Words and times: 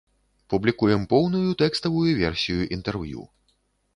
Публікуем 0.51 1.03
поўную 1.11 1.51
тэкставую 1.61 2.11
версію 2.23 2.61
інтэрв'ю. 2.79 3.21